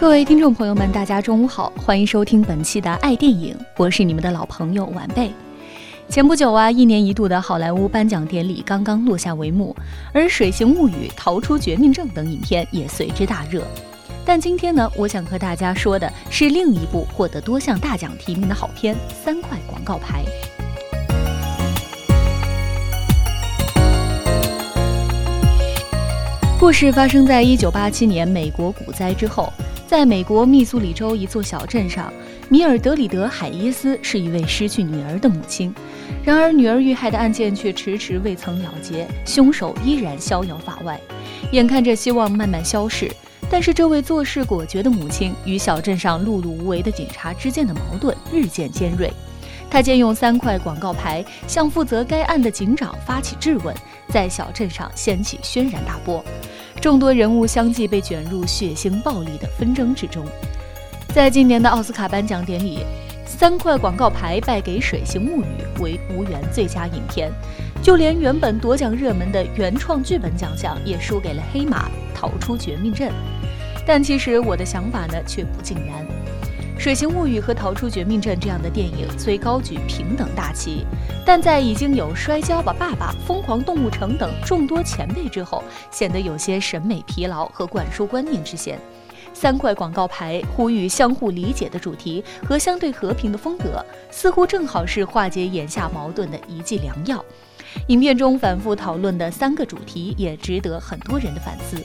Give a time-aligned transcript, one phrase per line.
[0.00, 5.32] 各位听众朋友们，大家中午好，欢迎收听本期的爱电影，我是你们的老朋友晚辈。
[6.08, 9.74] 前不久啊，一年一度的好莱坞颁奖典礼刚刚落下帷幕，
[10.12, 13.64] 而《水形物语》《逃出绝命镇》等影片也随之大热。
[14.24, 18.94] 但今天呢，我想和大家说的是另一部获得多项大奖提名的好片
[19.24, 20.22] 《三块广告牌》。
[26.60, 29.52] 故事发生在一九八七年美国股灾之后。
[29.88, 32.12] 在美国密苏里州一座小镇上，
[32.50, 35.74] 米尔德里德·海耶斯是一位失去女儿的母亲。
[36.22, 41.00] 然而，女儿遇害的案件却迟迟未曾了结，凶手依然逍遥法外。
[41.52, 43.10] 眼看着希望慢慢消逝，
[43.48, 49.10] 但是这位做事果决的母亲与小镇上碌碌无为的警察之间的矛盾日渐尖锐。
[49.70, 53.74] 他借用三块广告牌向负责该案的警长发起质问，
[54.10, 56.22] 在小镇上掀起轩然大波。
[56.80, 60.24] 众多人物相继被卷入血腥暴力的纷争之中。
[61.14, 62.84] 在今年的奥斯卡颁奖典礼，
[63.26, 65.46] 三块广告牌败给《水形物语》
[65.82, 67.30] 为无缘最佳影片，
[67.82, 73.08] 就连原本夺奖热门的原创剧本奖项也输给了《黑马》《逃出绝命镇》。
[73.86, 76.04] 但其实我的想法呢，却不尽然。
[76.78, 80.86] 《水形物语》和《逃出绝命镇》这样的电影虽高举平等大旗，
[81.26, 88.78] 但在已经有《摔跤吧，爸爸》《疯狂动物城》等众多前辈之后，显得有些审美疲劳和灌输观念之嫌。
[89.34, 97.22] 三块广告牌呼吁相互理解的主题和相对和平的风格，似乎正好是化解眼下矛盾的一剂良药。
[97.88, 101.76] 影片中反复讨论的三个主题也值得很多人的反思：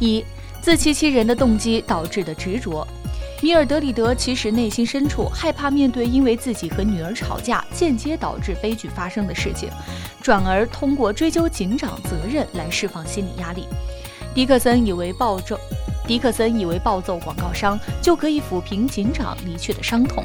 [0.00, 0.24] 一、
[0.62, 2.86] 自欺欺人的动机导致的执着。
[3.42, 9.70] 米尔德里德其实内心深处害怕面对因为自己和女儿吵架间接导致悲剧发生的事情，
[10.20, 13.66] 转而通过追究警长责任来释放心理压力。
[14.34, 15.58] 迪克森以为暴揍，
[16.06, 20.22] 迪克森以为暴揍广告商就可以抚平警长离去的伤痛。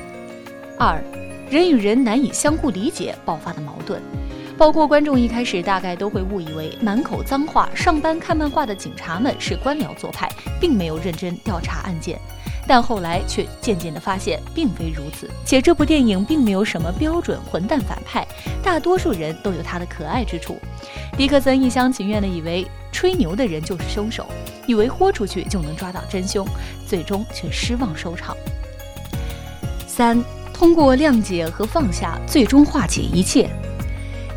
[0.78, 1.01] 二，
[1.50, 4.01] 人与人难以相互理解爆发的矛盾，
[4.57, 10.29] 包括观众一开始大概都会误以为满口脏话、上班看漫画的警察们是官僚做派，
[10.59, 12.19] 并没有认真调查案件。
[12.68, 15.30] 但后来却渐渐地发现，并非如此。
[15.46, 18.28] 且这部电影并没有什么标准混蛋反派，
[18.64, 20.58] 大多数人都有他的可爱之处。
[21.18, 24.26] 迪克森一厢情愿地以为吹牛的人就是凶手，
[24.66, 26.48] 以为豁出去就能抓到真凶，
[26.88, 28.36] 最终却失望收场。
[29.88, 30.22] 三，
[30.53, 33.50] 通过谅解和放下，最终化解一切。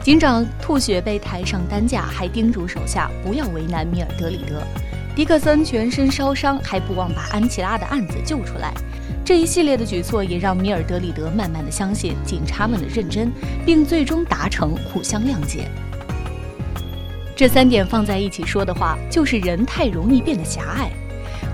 [0.05, 4.63] 警长吐血被抬上担架，还叮嘱手下不要为难米尔德里德。
[5.19, 8.73] 迪克森全身烧伤，还不忘把安琪拉的案子救出来。
[9.25, 13.33] 这一系列的举措也让米尔德里德慢慢的相信警察们的认真，
[13.67, 15.69] 并最终达成互相谅解。
[17.35, 20.89] 这三点放在一起说的话，就是人太容易变得狭隘。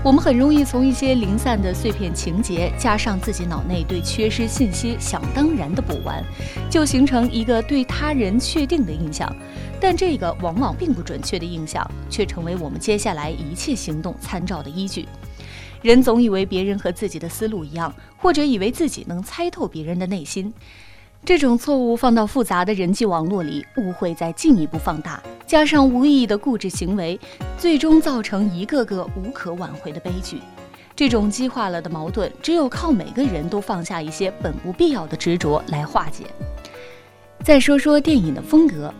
[0.03, 6.23] 我们很容易从一些零散的碎片情节，加上自己脑内对缺失信息想当然的补完，
[6.69, 9.33] 就形成一个对他人确定的印象。
[9.79, 15.07] 但这个往往并不准确的印象，却成为我们接下来一切行动参照的依据。
[15.81, 20.53] 人总以为别人和自己的思路一样，或者以为自己能猜透别人的内心。
[21.25, 27.19] 这种错误放到复杂的人际网络里，误会再进一步放大，加上无意义的固执行为，
[27.57, 30.39] 最终造成一个个无可挽回的悲剧。
[30.95, 36.25] 这种激化了的矛盾，只有靠每个人都放下一些本不必要的执着来化解。
[37.43, 38.93] 再说说电影的风格，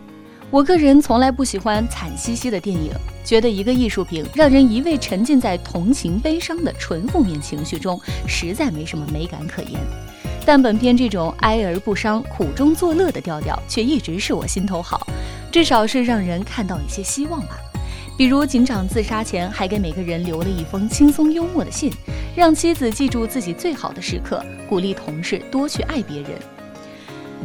[0.50, 2.90] 我个人从来不喜欢惨兮兮的电影，
[3.24, 9.80] 觉得一个艺术品让人一味沉浸在同情悲伤的纯负面情绪中，实在没什么美感可言。
[10.46, 15.04] 但本片这种哀而不伤、苦中作乐的调调，却一直是我心头好，
[15.50, 17.58] 至少是让人看到一些希望吧。
[18.16, 21.92] 比如警长自杀前还给每个人留了一封轻松幽默的信，
[22.36, 26.30] 让妻子记住自己最好的时刻，鼓励同事多去爱别人。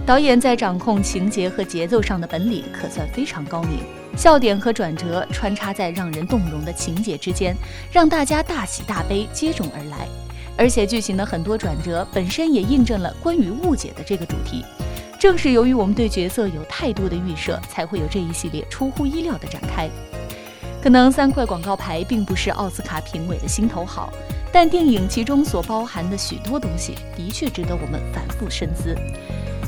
[0.05, 3.79] 导演在掌控情节和节奏上的本领可算非常高明，
[4.15, 7.55] 笑点和转折穿插在让人动容的情节之间，
[7.91, 10.07] 让大家大喜大悲接踵而来。
[10.57, 14.63] 而且剧情的很多转折本身也印证了关于误解的这个主题。
[15.19, 19.89] 正是由于我们对角色有太多的预设，才会有这一系列出乎意料的展开。
[20.81, 24.11] 可能三块广告牌并不是奥斯卡评委的心头好，
[24.51, 28.95] 但电影其中所包含的许多东西的确值得我们反复深思。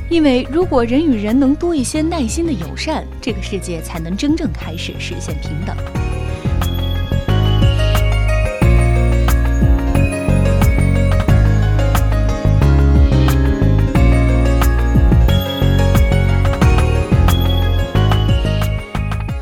[0.09, 5.77] 因为如果人与人能多一些耐心的友善，这个世界才能真正开始实现平等。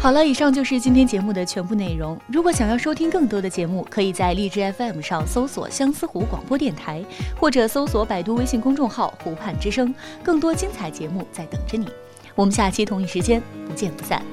[0.01, 2.19] 好了，以上就是今天节目的全部内容。
[2.25, 7.06] 如果想要收听更多的节目，可以在荔枝 FM 上搜索相思湖广播电台，
[7.39, 9.94] 或者搜索百度微信公众号“湖畔之声”，
[10.24, 11.88] 更多精彩节目在等着你。
[12.33, 14.25] 我们下期同一时间不见不散。